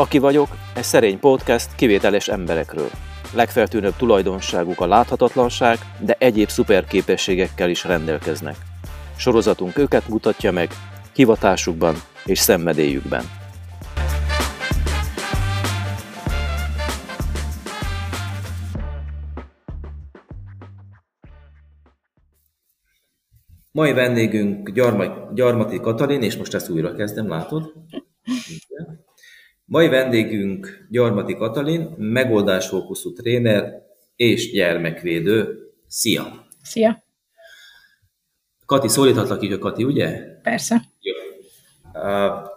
[0.00, 2.90] Aki vagyok, egy szerény podcast kivételes emberekről.
[3.34, 8.56] Legfeltűnőbb tulajdonságuk a láthatatlanság, de egyéb szuperképességekkel is rendelkeznek.
[9.16, 10.70] Sorozatunk őket mutatja meg,
[11.14, 11.94] hivatásukban
[12.24, 13.24] és szenvedélyükben.
[23.70, 27.72] Mai vendégünk Gyarma, Gyarmati Katalin, és most ezt újra kezdem, látod?
[29.70, 33.82] Mai vendégünk Gyarmati Katalin, megoldásfókuszú tréner
[34.16, 35.58] és gyermekvédő.
[35.86, 36.46] Szia!
[36.62, 37.02] Szia!
[38.66, 40.18] Kati, szólíthatlak így a Kati, ugye?
[40.42, 40.82] Persze.
[41.00, 41.14] Jó.
[41.92, 42.48] Uh,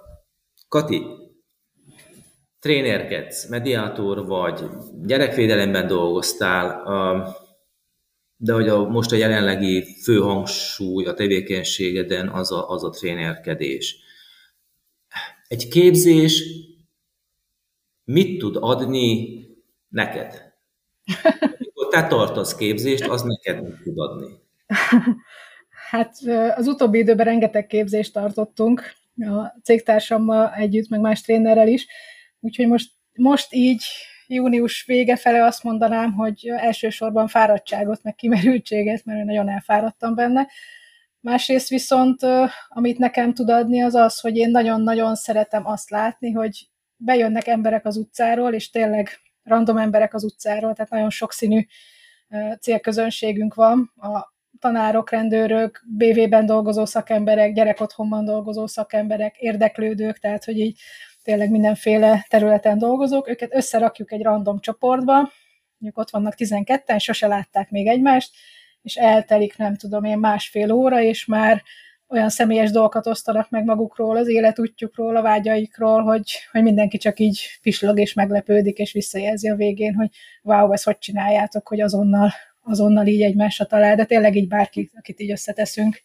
[0.67, 1.03] Kati,
[2.59, 4.63] trénerkedsz, mediátor vagy,
[5.05, 7.35] gyerekvédelemben dolgoztál, uh,
[8.37, 13.97] de hogy a, most a jelenlegi fő hangsúly a tevékenységeden az a, az a trénerkedés.
[15.47, 16.43] Egy képzés
[18.03, 19.39] mit tud adni
[19.89, 20.53] neked?
[21.33, 24.27] Amikor te tartasz képzést, az neked mit tud adni?
[25.89, 26.15] Hát
[26.55, 28.81] az utóbbi időben rengeteg képzést tartottunk,
[29.17, 31.87] a cégtársammal együtt, meg más trénerrel is,
[32.39, 33.83] úgyhogy most, most így
[34.27, 40.47] június vége fele azt mondanám, hogy elsősorban fáradtságot, meg kimerültséget, mert én nagyon elfáradtam benne.
[41.19, 42.19] Másrészt viszont,
[42.67, 46.67] amit nekem tud adni, az az, hogy én nagyon-nagyon szeretem azt látni, hogy
[47.05, 49.09] bejönnek emberek az utcáról, és tényleg
[49.43, 51.65] random emberek az utcáról, tehát nagyon sokszínű
[52.59, 53.91] célközönségünk van.
[53.95, 60.79] A tanárok, rendőrök, BV-ben dolgozó szakemberek, gyerekotthonban dolgozó szakemberek, érdeklődők, tehát hogy így
[61.23, 65.13] tényleg mindenféle területen dolgozók, őket összerakjuk egy random csoportba,
[65.77, 68.35] mondjuk ott vannak 12-en, sose látták még egymást,
[68.81, 71.63] és eltelik, nem tudom én, másfél óra, és már
[72.13, 77.41] olyan személyes dolgokat osztanak meg magukról, az életútjukról, a vágyaikról, hogy, hogy mindenki csak így
[77.61, 80.09] pislog és meglepődik, és visszajelzi a végén, hogy
[80.41, 82.31] wow, ezt hogy csináljátok, hogy azonnal,
[82.63, 86.01] azonnal így egymásra talál, de tényleg így bárki, akit így összeteszünk.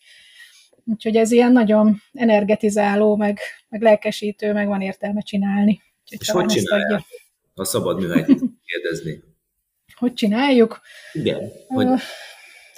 [0.84, 3.38] Úgyhogy ez ilyen nagyon energetizáló, meg,
[3.69, 5.80] meg lelkesítő, meg van értelme csinálni.
[6.02, 7.02] Úgyhogy és hogy csinálják?
[7.54, 8.26] A szabad műhelyt
[8.64, 9.22] kérdezni.
[9.94, 10.80] Hogy csináljuk?
[11.12, 11.50] Igen.
[11.66, 11.86] Hogy...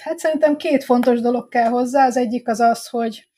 [0.01, 2.07] Hát szerintem két fontos dolog kell hozzá.
[2.07, 3.29] Az egyik az az, hogy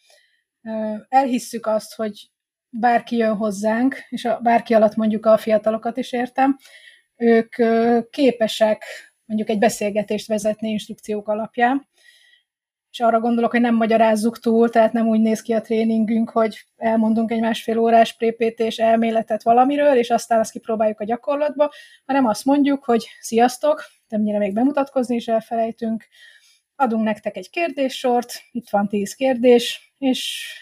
[1.09, 2.31] elhisszük azt, hogy
[2.69, 6.57] bárki jön hozzánk, és a bárki alatt mondjuk a fiatalokat is értem,
[7.17, 7.55] ők
[8.11, 8.85] képesek
[9.25, 11.89] mondjuk egy beszélgetést vezetni instrukciók alapján,
[12.91, 16.67] és arra gondolok, hogy nem magyarázzuk túl, tehát nem úgy néz ki a tréningünk, hogy
[16.77, 21.73] elmondunk egy másfél órás prépítés elméletet valamiről, és aztán azt kipróbáljuk a gyakorlatba,
[22.07, 26.07] hanem azt mondjuk, hogy sziasztok, többnyire még bemutatkozni is elfelejtünk,
[26.83, 30.53] adunk nektek egy kérdéssort, itt van tíz kérdés, és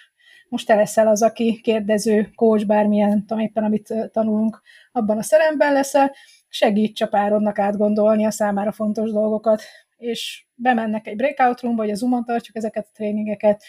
[0.48, 5.72] most te leszel az, aki kérdező, kócs, bármilyen, tudom éppen, amit tanulunk, abban a szeremben
[5.72, 6.14] leszel,
[6.48, 9.62] segíts a párodnak átgondolni a számára fontos dolgokat,
[9.96, 13.62] és bemennek egy breakout roomba, vagy a Zoom-on tartjuk ezeket a tréningeket,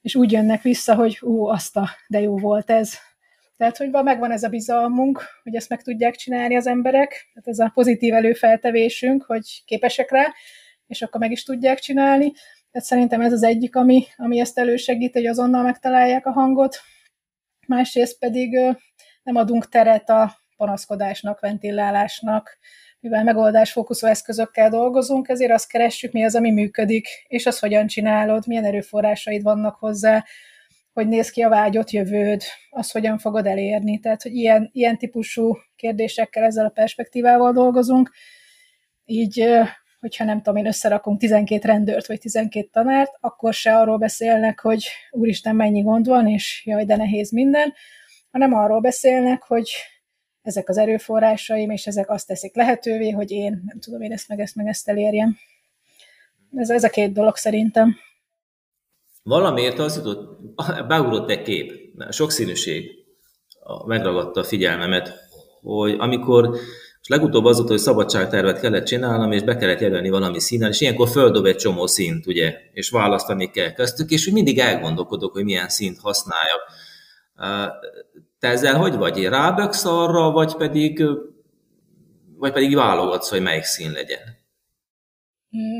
[0.00, 2.94] és úgy jönnek vissza, hogy ú, azt a, de jó volt ez.
[3.56, 7.48] Tehát, hogy van, megvan ez a bizalmunk, hogy ezt meg tudják csinálni az emberek, tehát
[7.48, 10.26] ez a pozitív előfeltevésünk, hogy képesek rá,
[10.86, 12.32] és akkor meg is tudják csinálni.
[12.70, 16.76] Tehát szerintem ez az egyik, ami, ami ezt elősegít, hogy azonnal megtalálják a hangot.
[17.66, 18.58] Másrészt pedig
[19.22, 22.58] nem adunk teret a panaszkodásnak, ventilálásnak,
[23.00, 28.46] mivel megoldásfókuszú eszközökkel dolgozunk, ezért azt keressük, mi az, ami működik, és az hogyan csinálod,
[28.46, 30.24] milyen erőforrásaid vannak hozzá,
[30.92, 33.98] hogy néz ki a vágyott jövőd, azt hogyan fogod elérni.
[34.00, 38.10] Tehát, hogy ilyen, ilyen típusú kérdésekkel ezzel a perspektívával dolgozunk.
[39.04, 39.48] Így,
[40.06, 44.86] hogyha nem tudom én, összerakunk 12 rendőrt vagy 12 tanárt, akkor se arról beszélnek, hogy
[45.10, 47.72] úristen, mennyi gond van, és jaj, de nehéz minden,
[48.30, 49.70] hanem arról beszélnek, hogy
[50.42, 54.40] ezek az erőforrásaim, és ezek azt teszik lehetővé, hogy én nem tudom én ezt meg
[54.40, 55.36] ezt meg ezt elérjem.
[56.56, 57.96] Ez, ez a két dolog szerintem.
[59.22, 60.40] Valamiért az jutott,
[60.86, 61.72] beugrott egy kép,
[62.10, 62.90] sokszínűség
[63.86, 65.14] megragadta a figyelmemet,
[65.62, 66.56] hogy amikor
[67.06, 70.80] és legutóbb az volt, hogy szabadságtervet kellett csinálnom, és be kellett jelölni valami színnel, és
[70.80, 75.44] ilyenkor földob egy csomó színt, ugye, és választani kell köztük, és úgy mindig elgondolkodok, hogy
[75.44, 76.60] milyen színt használjak.
[78.38, 79.24] Te ezzel hogy vagy?
[79.24, 81.04] Ráböksz arra, vagy pedig,
[82.36, 84.44] vagy pedig válogatsz, hogy melyik szín legyen?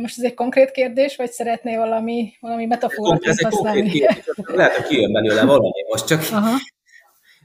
[0.00, 3.80] Most ez egy konkrét kérdés, vagy szeretnél valami, valami metaforát ez használni?
[3.80, 6.56] Konkrét kérdés, lehet, hogy kijön belőle valami, most csak Aha.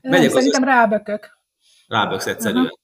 [0.01, 0.68] Nem, szerintem az...
[0.68, 1.39] rábökök.
[1.88, 2.66] Ráböksz egyszerűen.
[2.66, 2.80] Aha.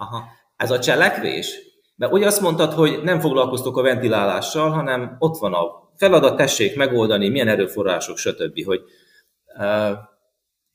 [0.00, 0.24] Aha.
[0.56, 1.58] Ez a cselekvés?
[1.96, 6.76] Mert ugye azt mondtad, hogy nem foglalkoztok a ventilálással, hanem ott van a feladat, tessék
[6.76, 8.64] megoldani, milyen erőforrások, stb.
[8.64, 8.80] Hogy,
[9.58, 9.98] uh,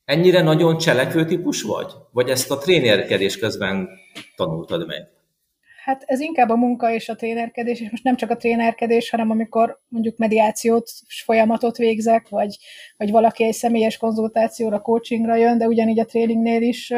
[0.04, 1.92] Ennyire nagyon cselekvő típus vagy?
[2.12, 3.88] Vagy ezt a trénerkedés közben
[4.36, 5.08] tanultad meg?
[5.84, 9.30] Hát ez inkább a munka és a trénerkedés, és most nem csak a trénerkedés, hanem
[9.30, 10.90] amikor mondjuk mediációt,
[11.24, 12.56] folyamatot végzek, vagy,
[12.96, 16.92] vagy valaki egy személyes konzultációra, coachingra jön, de ugyanígy a tréningnél is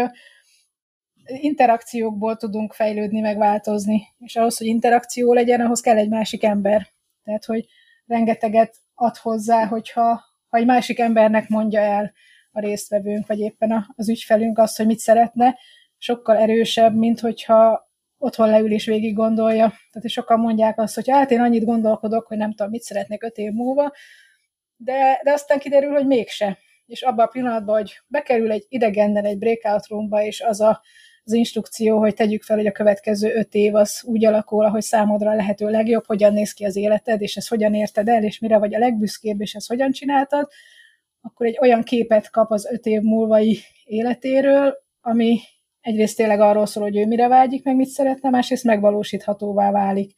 [1.26, 4.02] interakciókból tudunk fejlődni, megváltozni.
[4.18, 6.86] És ahhoz, hogy interakció legyen, ahhoz kell egy másik ember.
[7.24, 7.66] Tehát, hogy
[8.06, 12.12] rengeteget ad hozzá, hogyha ha egy másik embernek mondja el
[12.52, 15.58] a résztvevőnk, vagy éppen az ügyfelünk azt, hogy mit szeretne,
[15.98, 19.72] sokkal erősebb, mint hogyha otthon leül és végig gondolja.
[19.90, 23.36] Tehát sokan mondják azt, hogy hát én annyit gondolkodok, hogy nem tudom, mit szeretnék öt
[23.36, 23.92] év múlva,
[24.76, 26.58] de, de aztán kiderül, hogy mégse.
[26.86, 30.82] És abban a pillanatban, hogy bekerül egy idegennel egy breakout roomba, és az a,
[31.26, 35.34] az instrukció, hogy tegyük fel, hogy a következő öt év az úgy alakul, ahogy számodra
[35.34, 38.74] lehető legjobb, hogyan néz ki az életed, és ezt hogyan érted el, és mire vagy
[38.74, 40.48] a legbüszkébb, és ezt hogyan csináltad,
[41.20, 45.38] akkor egy olyan képet kap az öt év múlvai életéről, ami
[45.80, 50.14] egyrészt tényleg arról szól, hogy ő mire vágyik, meg mit szeretne, másrészt megvalósíthatóvá válik.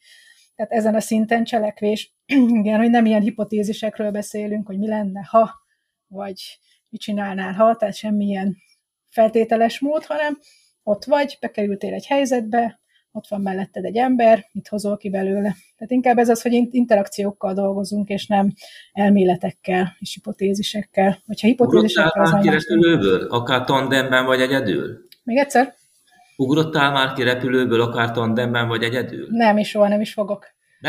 [0.55, 2.13] Tehát ezen a szinten cselekvés,
[2.59, 5.51] igen, hogy nem ilyen hipotézisekről beszélünk, hogy mi lenne, ha,
[6.07, 6.59] vagy
[6.89, 8.57] mit csinálnál, ha, tehát semmilyen
[9.09, 10.39] feltételes mód, hanem
[10.89, 12.79] ott vagy, bekerültél egy helyzetbe,
[13.11, 15.55] ott van melletted egy ember, mit hozol ki belőle.
[15.75, 18.53] Tehát inkább ez az, hogy interakciókkal dolgozunk, és nem
[18.93, 21.21] elméletekkel és hipotézisekkel.
[21.25, 22.23] Hogyha hipotézisekkel...
[22.23, 24.97] Ugrottál akár tandemben vagy egyedül?
[25.23, 25.73] Még egyszer?
[26.35, 29.27] Ugrottál már ki repülőből, akár tandemben vagy egyedül?
[29.29, 30.45] Nem, és soha nem is fogok.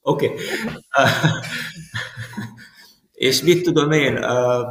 [0.00, 0.26] Oké.
[0.26, 0.32] Okay.
[3.12, 4.64] és mit tudom én, uh,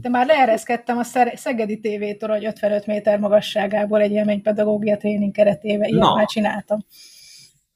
[0.00, 1.04] de már leereszkedtem a
[1.34, 5.88] Szegedi TV-től, hogy 55 méter magasságából egy élménypedagógia tréning keretében.
[5.88, 6.14] Ilyet Na.
[6.14, 6.86] már csináltam.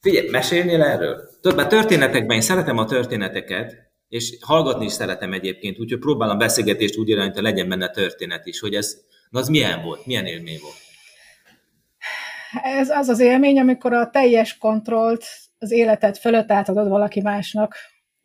[0.00, 1.28] Figyelj, mesélnél erről?
[1.40, 3.76] Többet történetekben, én szeretem a történeteket,
[4.08, 8.60] és hallgatni is szeretem egyébként, úgyhogy próbálom beszélgetést úgy irányítani, hogy legyen benne történet is,
[8.60, 8.96] hogy ez,
[9.30, 10.86] na az milyen volt, milyen élmény volt?
[12.62, 15.24] Ez az az élmény, amikor a teljes kontrollt
[15.58, 17.76] az életed fölött átadod valaki másnak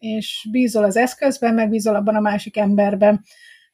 [0.04, 3.24] és bízol az eszközben, meg bízol abban a másik emberben.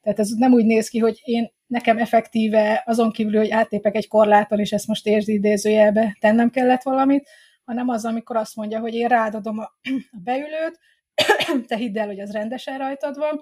[0.02, 4.08] Tehát ez nem úgy néz ki, hogy én nekem effektíve azon kívül, hogy áttépek egy
[4.08, 7.28] korláton, és ezt most érzi idézőjelbe, tennem kellett valamit,
[7.64, 9.62] hanem az, amikor azt mondja, hogy én rádadom a,
[10.10, 10.78] a beülőt,
[11.66, 13.40] te hidd el, hogy az rendesen rajtad van,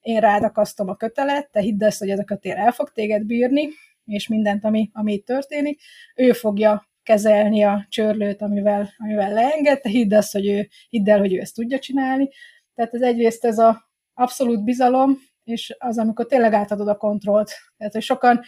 [0.00, 3.24] én rád akasztom a kötelet, te hidd ezt, hogy ez a kötél el fog téged
[3.24, 3.68] bírni,
[4.04, 5.80] és mindent, ami, ami itt történik,
[6.14, 11.34] ő fogja kezelni a csörlőt, amivel, amivel leengedte, hidd azt, hogy ő, hidd el, hogy
[11.34, 12.28] ő ezt tudja csinálni.
[12.74, 17.50] Tehát ez egyrészt ez a abszolút bizalom, és az, amikor tényleg átadod a kontrollt.
[17.76, 18.40] Tehát, hogy sokan,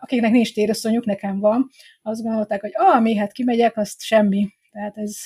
[0.00, 1.68] akiknek nincs térösszonyuk, nekem van,
[2.02, 4.48] azt gondolták, hogy ah, mi, hát kimegyek, azt semmi.
[4.70, 5.16] Tehát ez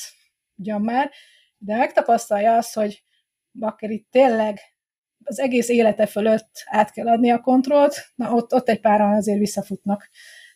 [0.56, 1.10] ugyan már.
[1.58, 3.04] De megtapasztalja azt, hogy
[3.52, 4.58] Bakker itt tényleg
[5.24, 9.38] az egész élete fölött át kell adni a kontrollt, na ott, ott egy páran azért
[9.38, 10.10] visszafutnak.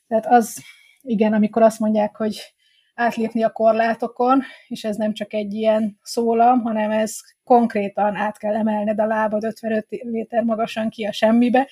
[0.07, 0.63] Tehát az,
[1.03, 2.55] igen, amikor azt mondják, hogy
[2.95, 8.55] átlépni a korlátokon, és ez nem csak egy ilyen szólam, hanem ez konkrétan át kell
[8.55, 11.69] emelned a lábad 55 méter magasan ki a semmibe,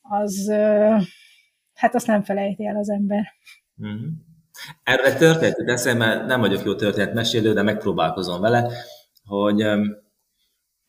[0.00, 0.52] az
[1.74, 3.32] hát azt nem felejti el az ember.
[3.82, 4.08] Mm-hmm.
[4.82, 8.70] Erre történet eszembe, nem vagyok jó történetmesélő, de megpróbálkozom vele,
[9.24, 9.64] hogy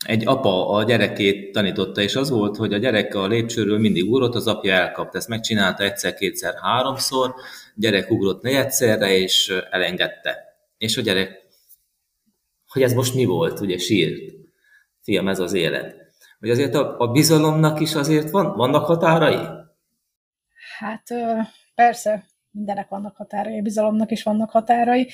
[0.06, 4.36] egy apa a gyerekét tanította, és az volt, hogy a gyerek a lépcsőről mindig ugrott,
[4.36, 5.18] az apja elkapta.
[5.18, 10.38] Ezt megcsinálta egyszer, kétszer, háromszor, a gyerek ugrott egyszerre, és elengedte.
[10.78, 11.42] És a gyerek,
[12.68, 14.34] hogy ez most mi volt, ugye sírt.
[15.02, 15.96] Fiam, ez az élet.
[16.40, 19.48] Hogy azért a, a bizalomnak is azért van, vannak határai?
[20.78, 21.08] Hát
[21.76, 25.10] persze, mindenek vannak határai, a bizalomnak is vannak határai,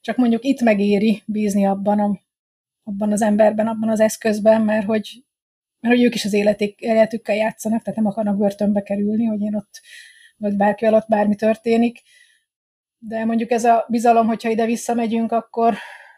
[0.00, 2.00] csak mondjuk itt megéri bízni abban,
[2.82, 5.24] abban az emberben, abban az eszközben, mert hogy,
[5.80, 9.54] mert hogy ők is az életük, életükkel játszanak, tehát nem akarnak börtönbe kerülni, hogy én
[9.54, 9.80] ott,
[10.36, 12.02] vagy bárkivel ott bármi történik.
[12.98, 15.74] De mondjuk ez a bizalom, hogyha ide visszamegyünk, akkor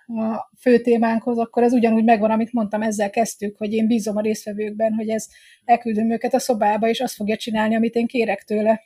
[0.07, 4.21] a fő témánkhoz, akkor ez ugyanúgy megvan, amit mondtam, ezzel kezdtük, hogy én bízom a
[4.21, 5.27] résztvevőkben, hogy ez
[5.65, 8.83] elküldöm őket a szobába, és azt fogja csinálni, amit én kérek tőle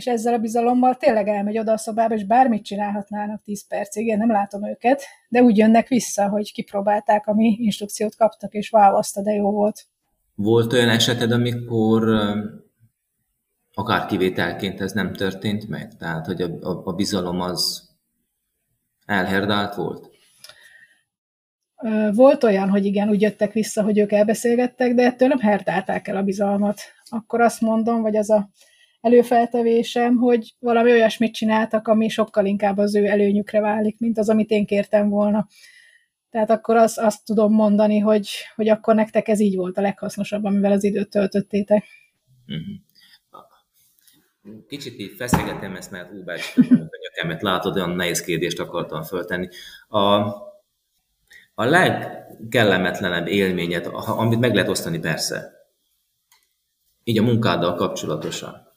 [0.00, 4.18] és ezzel a bizalommal tényleg elmegy oda a szobába, és bármit csinálhatnának 10 percig, én
[4.18, 9.22] nem látom őket, de úgy jönnek vissza, hogy kipróbálták, ami instrukciót kaptak, és wow, azt
[9.22, 9.86] de jó volt.
[10.34, 12.08] Volt olyan eseted, amikor
[13.74, 15.96] akár kivételként ez nem történt meg?
[15.96, 17.88] Tehát, hogy a, a, a bizalom az
[19.06, 20.10] elherdált volt?
[22.12, 26.16] Volt olyan, hogy igen, úgy jöttek vissza, hogy ők elbeszélgettek, de ettől nem herdálták el
[26.16, 26.80] a bizalmat.
[27.04, 28.50] Akkor azt mondom, vagy az a
[29.00, 34.50] előfeltevésem, hogy valami olyasmit csináltak, ami sokkal inkább az ő előnyükre válik, mint az, amit
[34.50, 35.46] én kértem volna.
[36.30, 40.44] Tehát akkor azt, azt tudom mondani, hogy, hogy akkor nektek ez így volt a leghasznosabb,
[40.44, 41.84] amivel az időt töltöttétek.
[42.46, 42.76] Uh-huh.
[44.68, 46.60] Kicsit így feszegetem ezt, mert ú, bácsi,
[47.02, 49.48] nyakemet látod, olyan nehéz kérdést akartam föltenni.
[49.88, 49.98] A,
[51.54, 55.52] a legkellemetlenebb élményet, amit meg lehet osztani persze,
[57.04, 58.69] így a munkáddal kapcsolatosan.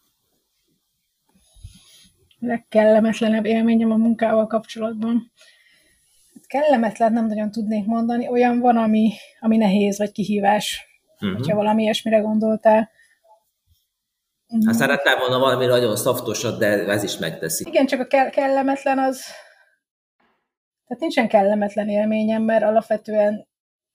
[2.45, 5.31] Legkellemetlenebb élményem a munkával kapcsolatban.
[6.33, 8.27] Hát kellemetlen nem nagyon tudnék mondani.
[8.27, 11.37] Olyan van, ami, ami nehéz, vagy kihívás, uh-huh.
[11.37, 12.89] hogyha valami ilyesmire gondoltál.
[14.65, 17.67] Hát szeretném volna valami nagyon szaftosat, de ez is megteszi.
[17.67, 19.23] Igen, csak a ke- kellemetlen az...
[20.87, 23.47] Tehát nincsen kellemetlen élményem, mert alapvetően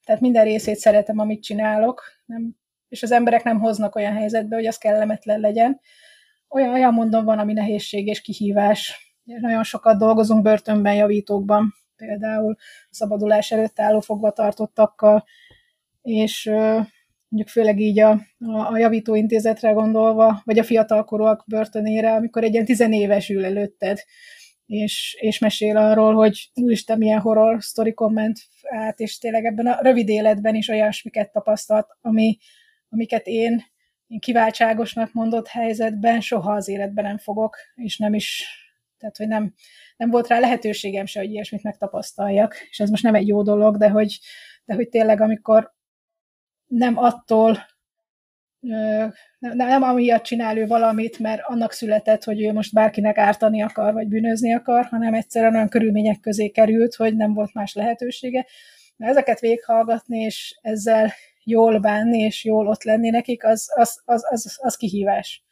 [0.09, 2.57] tehát minden részét szeretem, amit csinálok, nem,
[2.89, 5.81] és az emberek nem hoznak olyan helyzetbe, hogy az kellemetlen legyen.
[6.49, 9.13] Olyan, olyan mondom van, ami nehézség és kihívás.
[9.25, 12.57] Nagyon sokat dolgozunk börtönben, javítókban, például
[12.91, 15.25] szabadulás előtt álló fogvatartottakkal,
[16.03, 16.51] és
[17.29, 22.65] mondjuk főleg így a, a, a javítóintézetre gondolva, vagy a fiatalkorúak börtönére, amikor egy ilyen
[22.65, 23.99] tizenéves ül előtted,
[24.67, 29.79] és, és mesél arról, hogy úristen, milyen horror sztorikon ment át, és tényleg ebben a
[29.81, 32.39] rövid életben is olyasmiket tapasztalt, ami,
[32.89, 33.63] amiket én
[34.19, 38.47] kiváltságosnak mondott helyzetben soha az életben nem fogok, és nem is,
[38.99, 39.55] tehát hogy nem,
[39.97, 43.77] nem volt rá lehetőségem se, hogy ilyesmit megtapasztaljak, és ez most nem egy jó dolog,
[43.77, 44.19] de hogy,
[44.65, 45.73] de hogy tényleg amikor
[46.67, 47.67] nem attól,
[48.61, 49.13] nem,
[49.57, 54.09] nem amiatt csinál ő valamit, mert annak született, hogy ő most bárkinek ártani akar, vagy
[54.09, 58.47] bűnözni akar, hanem egyszerűen olyan körülmények közé került, hogy nem volt más lehetősége.
[58.97, 61.13] Mert ezeket véghallgatni, és ezzel
[61.49, 65.43] jól bánni, és jól ott lenni nekik, az, az, az, az, az kihívás.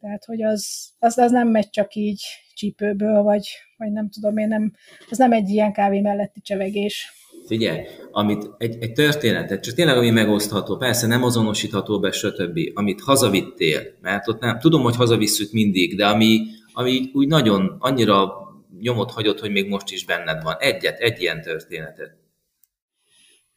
[0.00, 2.22] Tehát, hogy az, az, az nem megy csak így
[2.54, 4.72] csípőből, vagy, vagy nem tudom én, nem,
[5.10, 7.12] az nem egy ilyen kávé melletti csevegés.
[7.46, 7.80] Figyelj,
[8.10, 13.82] amit egy, egy történetet, csak tényleg ami megosztható, persze nem azonosítható be, stb., amit hazavittél,
[14.00, 16.40] mert ott nem, tudom, hogy hazavisszük mindig, de ami,
[16.72, 18.32] ami úgy nagyon annyira
[18.80, 20.56] nyomot hagyott, hogy még most is benned van.
[20.58, 22.16] Egyet, egy ilyen történetet.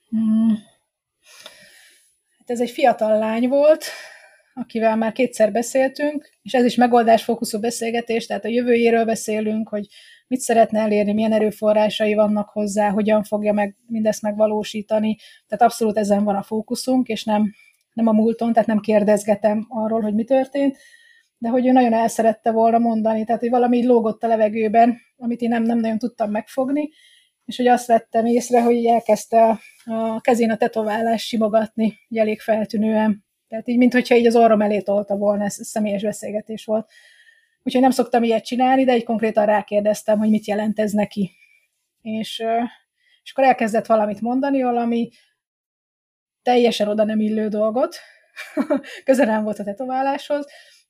[0.09, 0.57] Hmm.
[2.49, 3.85] Ez egy fiatal lány volt,
[4.53, 9.87] akivel már kétszer beszéltünk, és ez is megoldásfókuszú beszélgetés, tehát a jövőjéről beszélünk, hogy
[10.27, 15.17] mit szeretne elérni, milyen erőforrásai vannak hozzá, hogyan fogja meg mindezt megvalósítani.
[15.47, 17.53] Tehát abszolút ezen van a fókuszunk, és nem,
[17.93, 20.77] nem a múlton, tehát nem kérdezgetem arról, hogy mi történt,
[21.37, 25.41] de hogy ő nagyon el szerette volna mondani, tehát hogy valami lógott a levegőben, amit
[25.41, 26.89] én nem, nem nagyon tudtam megfogni,
[27.49, 29.59] és hogy azt vettem észre, hogy elkezdte a,
[29.93, 33.25] a kezén a tetoválást simogatni, elég feltűnően.
[33.47, 36.89] Tehát így, mintha így az orrom elé tolta volna, ez személyes beszélgetés volt.
[37.63, 41.31] Úgyhogy nem szoktam ilyet csinálni, de egy konkrétan rákérdeztem, hogy mit jelent ez neki.
[42.01, 42.43] És,
[43.23, 45.09] és akkor elkezdett valamit mondani, valami
[46.41, 47.97] teljesen oda nem illő dolgot,
[49.05, 50.47] közel nem volt a tetováláshoz,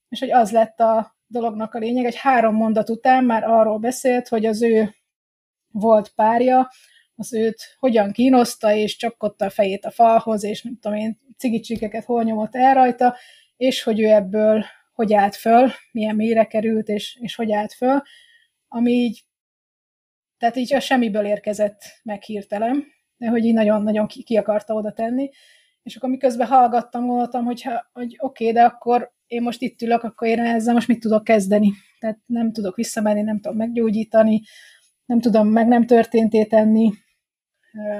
[0.10, 4.28] és hogy az lett a dolognak a lényeg, egy három mondat után már arról beszélt,
[4.28, 4.94] hogy az ő
[5.72, 6.70] volt párja,
[7.16, 12.06] az őt hogyan kínoszta, és csapkodta a fejét a falhoz, és nem tudom én, cigicsikeket
[12.06, 13.16] hol nyomott el rajta,
[13.58, 18.02] és hogy ő ebből hogy állt föl, milyen mélyre került, és, és hogy állt föl,
[18.68, 19.24] ami így,
[20.38, 22.84] tehát így a semmiből érkezett meg hirtelen,
[23.18, 25.30] de hogy így nagyon-nagyon ki, ki akarta oda tenni,
[25.84, 30.04] és akkor miközben hallgattam, gondoltam, hogy, hogy oké, okay, de akkor én most itt ülök,
[30.04, 31.72] akkor én ezzel most mit tudok kezdeni?
[32.00, 34.42] Tehát nem tudok visszamenni, nem tudom meggyógyítani,
[35.10, 36.92] nem tudom meg nem történté tenni,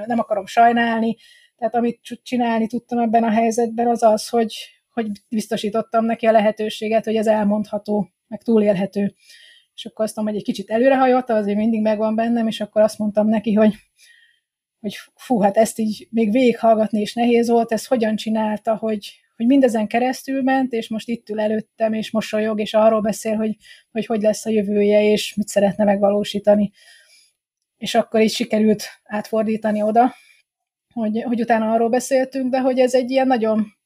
[0.06, 1.16] nem akarom sajnálni,
[1.56, 4.54] tehát amit csinálni tudtam ebben a helyzetben, az az, hogy,
[4.92, 9.14] hogy biztosítottam neki a lehetőséget, hogy ez elmondható, meg túlélhető.
[9.74, 12.98] És akkor azt mondom, hogy egy kicsit előrehajoltam, azért mindig megvan bennem, és akkor azt
[12.98, 13.74] mondtam neki, hogy,
[14.80, 19.46] hogy fú, hát ezt így még végighallgatni is nehéz volt, ez hogyan csinálta, hogy, hogy
[19.46, 23.56] mindezen keresztül ment, és most itt ül előttem, és mosolyog, és arról beszél, hogy
[23.92, 26.70] hogy, hogy lesz a jövője, és mit szeretne megvalósítani.
[27.80, 30.14] És akkor így sikerült átfordítani oda,
[30.92, 33.78] hogy, hogy utána arról beszéltünk, de hogy ez egy ilyen nagyon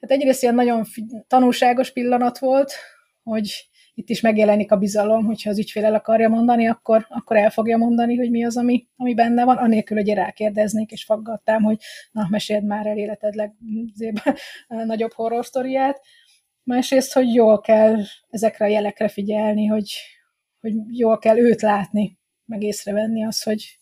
[0.00, 0.84] Hát egyrészt ilyen nagyon
[1.26, 2.72] tanulságos pillanat volt,
[3.22, 7.50] hogy itt is megjelenik a bizalom, hogyha az ügyfél el akarja mondani, akkor, akkor el
[7.50, 11.62] fogja mondani, hogy mi az, ami, ami benne van, anélkül, hogy én rákérdeznék, és faggattam,
[11.62, 11.78] hogy
[12.12, 13.34] na, meséld már el életed
[14.68, 16.00] legnagyobb horror sztoriát.
[16.62, 17.96] Másrészt, hogy jól kell
[18.30, 19.90] ezekre a jelekre figyelni, hogy,
[20.60, 23.78] hogy jól kell őt látni, meg észrevenni az, hogy,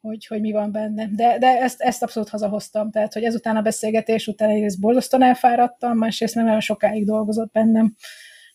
[0.00, 1.08] hogy, hogy mi van benne.
[1.10, 5.96] De, de ezt, ezt abszolút hazahoztam, tehát hogy ezután a beszélgetés után egyrészt borzasztóan elfáradtam,
[5.98, 7.94] másrészt nem olyan sokáig dolgozott bennem,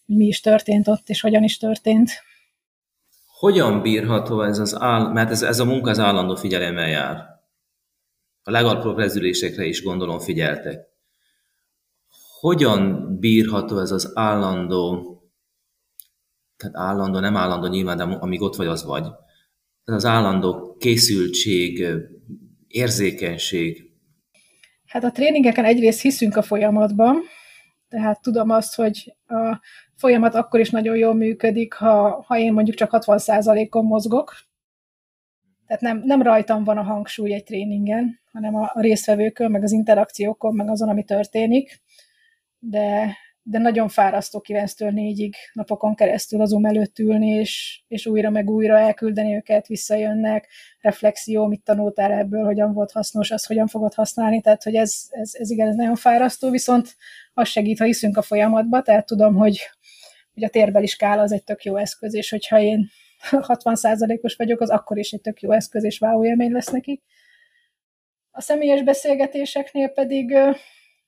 [0.06, 2.12] mi is történt ott, és hogyan is történt.
[3.28, 7.16] hogyan bírható ez az áll, mert ez, ez a munka az állandó figyelemmel jár.
[8.44, 10.86] A legalapróbb rezülésekre is gondolom figyeltek.
[12.40, 15.14] Hogyan bírható ez az állandó,
[16.58, 19.08] tehát állandó, nem állandó nyilván, de amíg ott vagy, az vagy.
[19.88, 21.86] Ez az állandó készültség,
[22.68, 23.92] érzékenység.
[24.86, 27.22] Hát a tréningeken egyrészt hiszünk a folyamatban,
[27.90, 29.62] tehát tudom azt, hogy a
[29.96, 34.34] folyamat akkor is nagyon jól működik, ha, ha én mondjuk csak 60%-on mozgok.
[35.66, 39.72] Tehát nem, nem rajtam van a hangsúly egy tréningen, hanem a, a résztvevőkön, meg az
[39.72, 41.82] interakciókon, meg azon, ami történik.
[42.60, 43.18] De,
[43.50, 48.78] de nagyon fárasztó 9-től 4-ig napokon keresztül az előtt ülni, és, és újra meg újra
[48.78, 50.48] elküldeni őket, visszajönnek,
[50.82, 55.32] reflexió, mit tanultál ebből, hogyan volt hasznos, az hogyan fogod használni, tehát hogy ez, ez,
[55.34, 56.96] ez igen, ez nagyon fárasztó, viszont
[57.34, 59.60] az segít, ha hiszünk a folyamatba, tehát tudom, hogy,
[60.34, 62.90] hogy a térbeli skála az egy tök jó eszköz, és hogyha én
[63.32, 67.04] 60%-os vagyok, az akkor is egy tök jó eszköz, és wow élmény lesz nekik.
[68.32, 70.38] A személyes beszélgetéseknél pedig,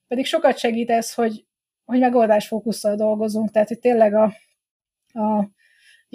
[0.08, 1.44] pedig sokat segít ez, hogy,
[1.90, 4.34] hogy megoldásfókusszal dolgozunk, tehát hogy tényleg a,
[5.12, 5.48] a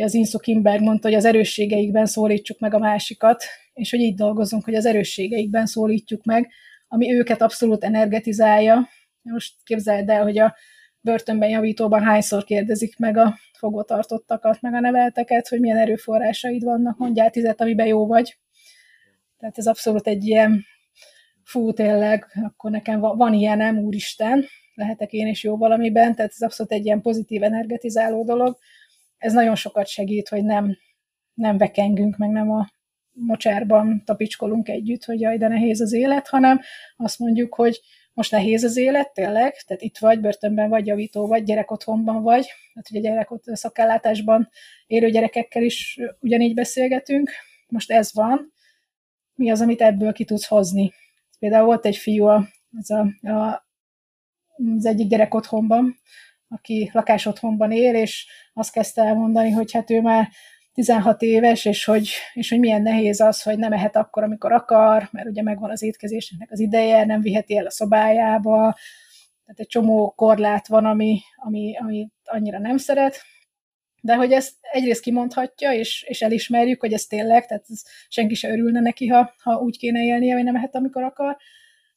[0.03, 4.63] az Insu Kimberg mondta, hogy az erősségeikben szólítsuk meg a másikat, és hogy így dolgozunk,
[4.63, 6.51] hogy az erősségeikben szólítjuk meg,
[6.87, 8.87] ami őket abszolút energetizálja.
[9.21, 10.55] Most képzeld el, hogy a
[10.99, 17.29] börtönben javítóban hányszor kérdezik meg a fogvatartottakat, meg a nevelteket, hogy milyen erőforrásaid vannak, mondjál
[17.29, 18.37] tizet, amiben jó vagy.
[19.37, 20.65] Tehát ez abszolút egy ilyen,
[21.43, 26.41] fú, tényleg, akkor nekem van, van ilyenem, úristen, lehetek én is jó valamiben, tehát ez
[26.41, 28.57] abszolút egy ilyen pozitív energetizáló dolog.
[29.17, 30.77] Ez nagyon sokat segít, hogy nem,
[31.33, 32.69] nem vekengünk, meg nem a
[33.11, 36.61] mocsárban tapicskolunk együtt, hogy jaj, de nehéz az élet, hanem
[36.97, 37.79] azt mondjuk, hogy
[38.13, 42.89] most nehéz az élet, tényleg, tehát itt vagy, börtönben vagy, javító vagy, gyerekotthonban vagy, tehát
[42.91, 44.49] ugye gyerek szakellátásban
[44.87, 47.29] élő gyerekekkel is ugyanígy beszélgetünk,
[47.67, 48.53] most ez van,
[49.35, 50.93] mi az, amit ebből ki tudsz hozni.
[51.39, 53.67] Például volt egy fiú az, a, a,
[54.77, 55.95] az egyik gyerek otthonban,
[56.47, 60.29] aki lakásotthonban él, és azt kezdte elmondani, hogy hát ő már
[60.73, 65.07] 16 éves, és hogy, és hogy milyen nehéz az, hogy nem ehet akkor, amikor akar,
[65.11, 68.75] mert ugye megvan az étkezésnek az ideje, nem viheti el a szobájába,
[69.45, 73.21] tehát egy csomó korlát van, ami, ami, ami annyira nem szeret,
[74.01, 78.49] de hogy ezt egyrészt kimondhatja, és, és elismerjük, hogy ez tényleg, tehát ez, senki se
[78.49, 81.37] örülne neki, ha, ha úgy kéne élnie, hogy nem ehet, amikor akar,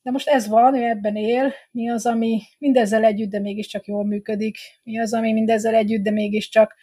[0.02, 4.04] de most ez van, ő ebben él, mi az, ami mindezzel együtt, de mégiscsak jól
[4.04, 6.74] működik, mi az, ami mindezzel együtt, de mégiscsak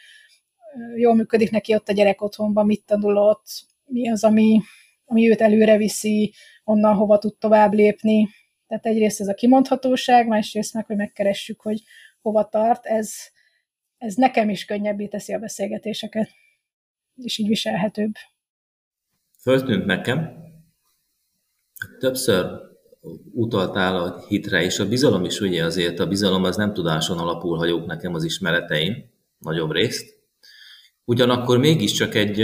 [0.95, 3.45] jól működik neki ott a gyerek otthonban, mit tanulott,
[3.85, 4.61] mi az, ami,
[5.05, 8.27] ami őt előre viszi, onnan hova tud tovább lépni.
[8.67, 11.81] Tehát egyrészt ez a kimondhatóság, másrészt meg, hogy megkeressük, hogy
[12.21, 13.13] hova tart, ez,
[13.97, 16.29] ez nekem is könnyebbé teszi a beszélgetéseket,
[17.15, 18.13] és így viselhetőbb.
[19.41, 20.43] Föltűnt nekem,
[21.99, 22.73] többször
[23.33, 27.57] utaltál a hitre, és a bizalom is ugye azért, a bizalom az nem tudáson alapul,
[27.57, 28.95] ha jók nekem az ismereteim,
[29.39, 30.15] nagyobb részt,
[31.05, 32.41] Ugyanakkor mégiscsak egy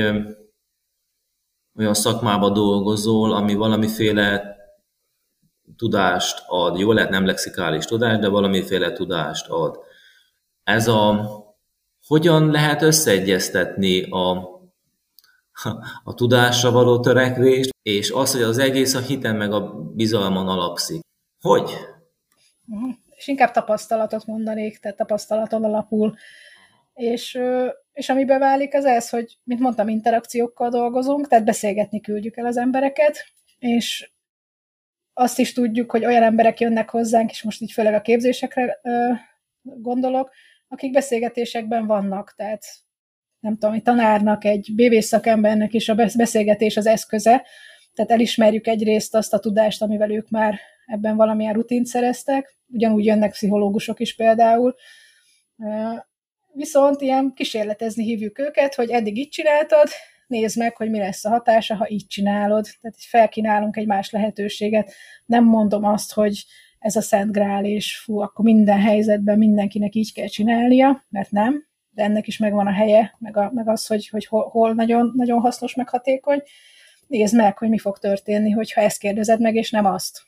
[1.78, 4.56] olyan szakmába dolgozol, ami valamiféle
[5.76, 6.80] tudást ad.
[6.80, 9.80] Jó, lehet nem lexikális tudás, de valamiféle tudást ad.
[10.64, 11.30] Ez a,
[12.08, 14.50] hogyan lehet összeegyeztetni a,
[16.04, 21.02] a tudásra való törekvést, és az, hogy az egész a hiten meg a bizalmon alapszik.
[21.42, 21.72] Hogy?
[22.66, 22.90] Mhm.
[23.10, 26.16] És inkább tapasztalatot mondanék, tehát tapasztalaton alapul.
[26.94, 27.40] És
[27.94, 32.58] és ami beválik az ez, hogy, mint mondtam, interakciókkal dolgozunk, tehát beszélgetni küldjük el az
[32.58, 33.26] embereket,
[33.60, 34.12] és
[35.14, 38.82] azt is tudjuk, hogy olyan emberek jönnek hozzánk, és most így főleg a képzésekre
[39.62, 40.32] gondolok,
[40.68, 42.64] akik beszélgetésekben vannak, tehát
[43.42, 47.46] nem tudom, egy tanárnak, egy BV szakembernek is a beszélgetés az eszköze,
[47.94, 53.32] tehát elismerjük egyrészt azt a tudást, amivel ők már ebben valamilyen rutint szereztek, ugyanúgy jönnek
[53.32, 54.76] pszichológusok is például,
[56.54, 59.88] Viszont ilyen kísérletezni hívjuk őket, hogy eddig így csináltad,
[60.28, 62.68] nézd meg, hogy mi lesz a hatása, ha így csinálod.
[62.82, 64.94] Tehát felkínálunk egy más lehetőséget.
[65.26, 66.46] Nem mondom azt, hogy
[66.80, 71.68] ez a Szent Grál, és fú, akkor minden helyzetben mindenkinek így kell csinálnia, mert nem,
[71.92, 75.40] de ennek is megvan a helye, meg, a, meg az, hogy, hogy hol, nagyon, nagyon
[75.40, 76.42] hasznos, meg hatékony.
[77.08, 80.22] Nézd meg, hogy mi fog történni, hogyha ezt kérdezed meg, és nem azt.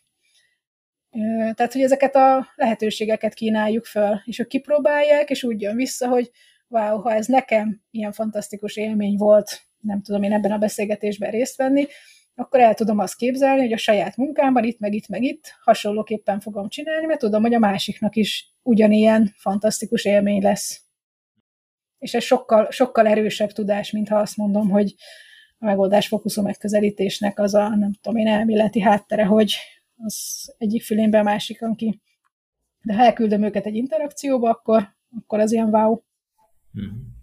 [1.53, 6.31] Tehát, hogy ezeket a lehetőségeket kínáljuk föl, és ők kipróbálják, és úgy jön vissza, hogy
[6.67, 11.57] wow, ha ez nekem ilyen fantasztikus élmény volt, nem tudom én ebben a beszélgetésben részt
[11.57, 11.87] venni,
[12.35, 16.39] akkor el tudom azt képzelni, hogy a saját munkámban itt, meg itt, meg itt hasonlóképpen
[16.39, 20.82] fogom csinálni, mert tudom, hogy a másiknak is ugyanilyen fantasztikus élmény lesz.
[22.03, 24.95] És ez sokkal, sokkal erősebb tudás, mint ha azt mondom, hogy
[25.57, 29.55] a megoldás fókuszú megközelítésnek az a, nem tudom én, elméleti háttere, hogy
[29.97, 32.01] az egyik fülénbe a másikon ki.
[32.81, 36.01] De ha elküldöm őket egy interakcióba, akkor, akkor az ilyen wow.
[36.71, 37.15] Hmm.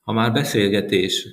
[0.00, 1.26] Ha már beszélgetés,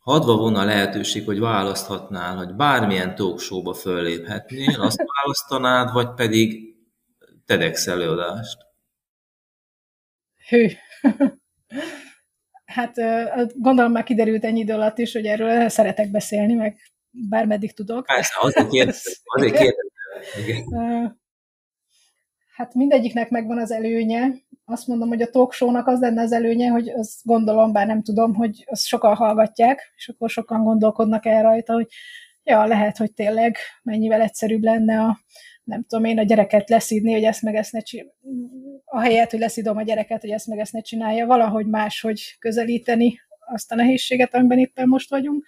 [0.00, 6.74] hadva volna lehetőség, hogy választhatnál, hogy bármilyen talkshowba fölléphetnél, azt választanád, vagy pedig
[7.46, 8.69] TEDx előadást?
[10.50, 10.68] Hű.
[12.76, 12.94] hát
[13.54, 16.76] gondolom már kiderült ennyi idő alatt is, hogy erről szeretek beszélni, meg
[17.10, 18.06] bármeddig tudok.
[18.06, 19.12] Persze, azért kérdezem.
[19.34, 21.18] Azért kérdezem.
[22.54, 24.32] Hát mindegyiknek megvan az előnye.
[24.64, 28.02] Azt mondom, hogy a talk show-nak az lenne az előnye, hogy azt gondolom, bár nem
[28.02, 31.86] tudom, hogy azt sokan hallgatják, és akkor sokan gondolkodnak el rajta, hogy
[32.42, 35.20] ja, lehet, hogy tényleg mennyivel egyszerűbb lenne a,
[35.64, 38.12] nem tudom én, a gyereket leszídni, hogy ezt meg ezt ne csinálja.
[39.00, 43.72] helyet, hogy leszidom a gyereket, hogy ezt meg ezt ne csinálja, valahogy máshogy közelíteni azt
[43.72, 45.46] a nehézséget, amiben éppen most vagyunk.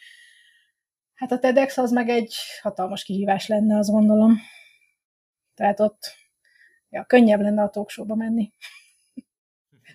[1.14, 4.38] Hát a TEDx az meg egy hatalmas kihívás lenne, azt gondolom.
[5.55, 6.14] Tehát ott
[6.88, 8.50] ja, könnyebb lenne a talkshowba menni.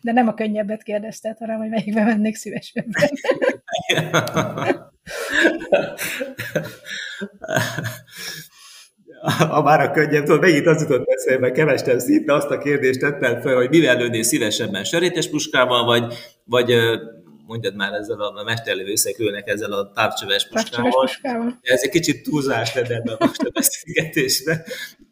[0.01, 3.09] De nem a könnyebbet kérdezted, hanem hogy melyikbe mennék szívesebben.
[9.49, 13.41] a már a könnyebb, tudod, megint az jutott eszembe, kevestem szinte azt a kérdést tettem
[13.41, 16.73] fel, hogy mivel lőnél szívesebben, sörétes puskával, vagy, vagy
[17.47, 20.91] mondjad már ezzel a mesterlő összeklőnek ezzel a távcsöves puskával.
[20.91, 21.59] puskával.
[21.61, 24.63] Ez egy kicsit túlzás lenne ebben most a beszélgetésben,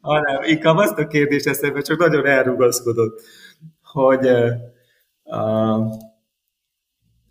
[0.01, 3.21] hanem inkább azt a kérdést eszembe, csak nagyon elrugaszkodott,
[3.81, 4.29] hogy
[5.23, 5.79] uh,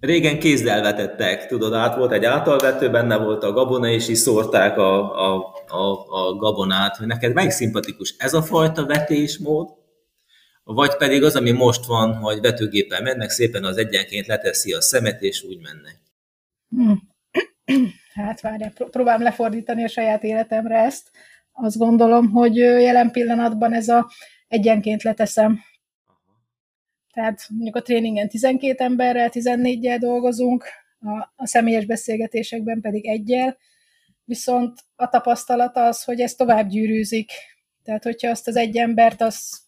[0.04, 4.76] régen kézzel vetettek, tudod, át volt egy általvető, benne volt a gabona, és is szórták
[4.76, 9.68] a, a, a, a gabonát, hogy neked meg szimpatikus ez a fajta vetésmód,
[10.64, 15.22] vagy pedig az, ami most van, hogy vetőgéppel mennek, szépen az egyenként leteszi a szemet,
[15.22, 16.00] és úgy mennek.
[16.68, 17.12] Hmm.
[18.14, 21.10] Hát várjál, próbálom lefordítani a saját életemre ezt.
[21.52, 24.10] Azt gondolom, hogy jelen pillanatban ez a
[24.48, 25.60] egyenként leteszem.
[27.14, 30.64] Tehát mondjuk a tréningen 12 emberrel, 14-jel dolgozunk,
[31.00, 33.56] a, a személyes beszélgetésekben pedig egyel,
[34.24, 37.30] viszont a tapasztalata az, hogy ez tovább gyűrűzik.
[37.82, 39.62] Tehát, hogyha azt az egy embert, az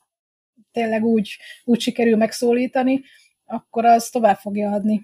[0.73, 3.03] tényleg úgy, úgy sikerül megszólítani,
[3.45, 5.01] akkor az tovább fogja adni.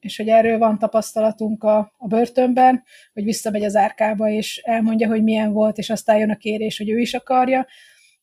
[0.00, 2.82] És hogy erről van tapasztalatunk a, a börtönben,
[3.12, 6.90] hogy visszamegy az árkába, és elmondja, hogy milyen volt, és aztán jön a kérés, hogy
[6.90, 7.66] ő is akarja.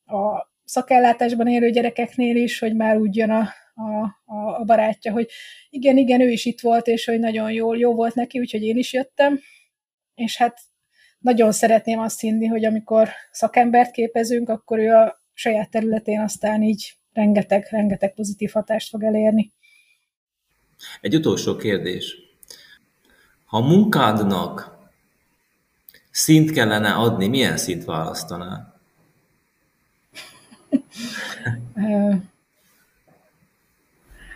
[0.05, 5.29] A szakellátásban élő gyerekeknél is, hogy már úgy jön a, a, a barátja, hogy
[5.69, 8.77] igen, igen, ő is itt volt, és hogy nagyon jól, jó volt neki, úgyhogy én
[8.77, 9.39] is jöttem.
[10.15, 10.59] És hát
[11.19, 16.93] nagyon szeretném azt hinni, hogy amikor szakembert képezünk, akkor ő a saját területén aztán így
[17.13, 19.53] rengeteg, rengeteg pozitív hatást fog elérni.
[21.01, 22.15] Egy utolsó kérdés.
[23.45, 24.77] Ha a munkádnak
[26.11, 28.81] szint kellene adni, milyen szint választanál?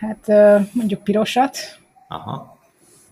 [0.00, 0.26] hát
[0.72, 1.58] mondjuk pirosat.
[2.08, 2.58] Aha.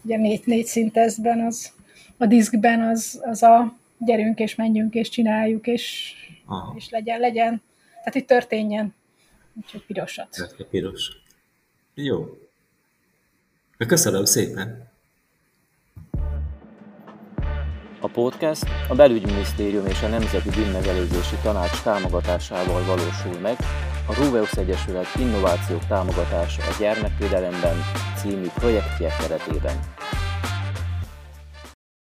[0.03, 1.73] Ugye négy, négy szintezben az,
[2.17, 6.15] a diszkben az, az a gyerünk és menjünk és csináljuk, és,
[6.47, 6.75] Aha.
[6.77, 7.63] és legyen, legyen
[8.07, 8.95] tehát itt történjen.
[9.55, 10.29] Úgyhogy pirosat.
[10.31, 11.11] Tehát piros.
[11.95, 12.27] Jó.
[13.87, 14.89] Köszönöm szépen.
[18.01, 23.57] A podcast a Belügyminisztérium és a Nemzeti Bűnmegelőzési Tanács támogatásával valósul meg
[24.07, 27.77] a Ruveus Egyesület Innovációk támogatása a gyermekvédelemben
[28.17, 29.77] című projektje keretében.